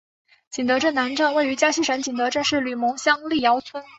[0.49, 3.83] 景德镇南站位于江西省景德镇市吕蒙乡历尧村。